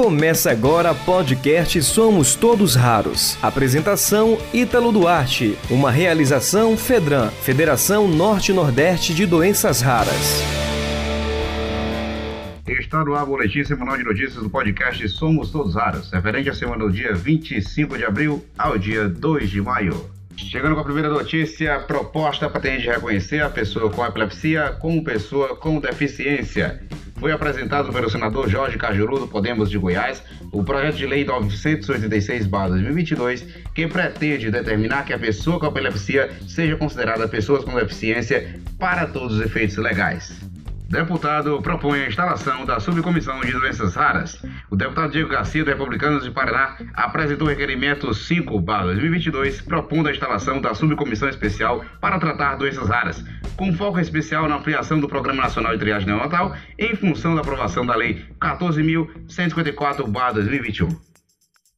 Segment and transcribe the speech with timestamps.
[0.00, 3.36] Começa agora podcast Somos Todos Raros.
[3.42, 5.58] Apresentação Ítalo Duarte.
[5.68, 10.42] Uma realização Fedran, Federação Norte-Nordeste de Doenças Raras.
[12.66, 16.54] Está no ar o boletim semanal de notícias do podcast Somos Todos Raros, referente à
[16.54, 20.10] semana do dia 25 de abril ao dia 2 de maio.
[20.34, 25.78] Chegando com a primeira notícia, proposta pretende reconhecer a pessoa com epilepsia como pessoa com
[25.78, 26.80] deficiência
[27.20, 33.44] foi apresentado pelo senador Jorge Cajuru, do Podemos de Goiás, o projeto de lei 986-2022,
[33.74, 39.36] que pretende determinar que a pessoa com epilepsia seja considerada pessoa com deficiência para todos
[39.36, 40.40] os efeitos legais.
[40.90, 44.44] Deputado propõe a instalação da subcomissão de doenças raras.
[44.68, 50.60] O deputado Diego Garcia, do Republicanos de Paraná, apresentou o requerimento 5-2022, propondo a instalação
[50.60, 53.24] da subcomissão especial para tratar doenças raras,
[53.60, 57.84] com foco especial na ampliação do Programa Nacional de Triagem Neonatal em função da aprovação
[57.84, 60.88] da Lei 14.154-2021.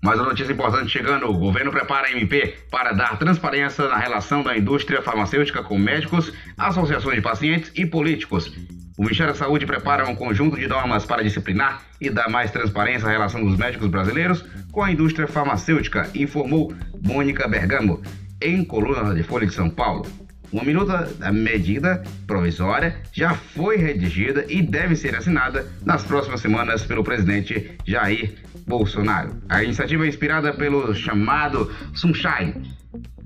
[0.00, 4.44] Mais uma notícia importante chegando: o governo prepara a MP para dar transparência na relação
[4.44, 8.56] da indústria farmacêutica com médicos, associações de pacientes e políticos.
[8.96, 13.08] O Ministério da Saúde prepara um conjunto de normas para disciplinar e dar mais transparência
[13.08, 18.00] à relação dos médicos brasileiros com a indústria farmacêutica, informou Mônica Bergamo,
[18.40, 20.06] em coluna de Folha de São Paulo.
[20.54, 26.86] Uma minuta da medida provisória já foi redigida e deve ser assinada nas próximas semanas
[26.86, 29.34] pelo presidente Jair Bolsonaro.
[29.48, 32.72] A iniciativa é inspirada pelo chamado Sunshine,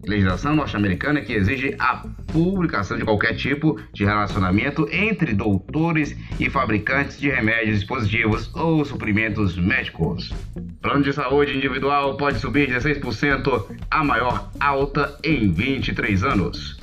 [0.07, 7.21] legislação norte-americana que exige a publicação de qualquer tipo de relacionamento entre doutores e fabricantes
[7.21, 10.33] de remédios dispositivos ou suprimentos médicos.
[10.81, 16.79] Plano de saúde individual pode subir 16% a maior alta em 23 anos.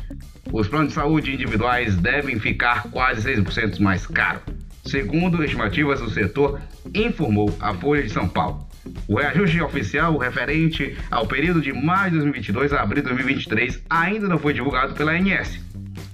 [0.52, 4.42] Os planos de saúde individuais devem ficar quase 6% mais caros,
[4.86, 6.62] segundo estimativas do setor,
[6.94, 8.66] informou a Folha de São Paulo.
[9.08, 14.28] O reajuste oficial referente ao período de maio de 2022 a abril de 2023 ainda
[14.28, 15.60] não foi divulgado pela ANS,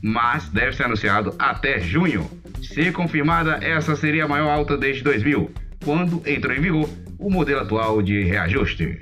[0.02, 2.30] mas deve ser anunciado até junho.
[2.62, 5.52] Se confirmada, essa seria a maior alta desde 2000,
[5.84, 6.90] quando entrou em vigor
[7.20, 9.02] o modelo atual de reajuste.